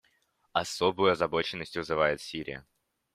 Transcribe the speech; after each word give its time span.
Особую 0.51 1.11
озабоченность 1.11 1.77
вызывает 1.77 2.21
Сирия. 2.21 2.65